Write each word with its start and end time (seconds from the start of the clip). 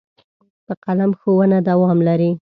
په 0.65 0.73
قلم 0.83 1.11
ښوونه 1.19 1.57
دوام 1.69 1.99
لري. 2.07 2.31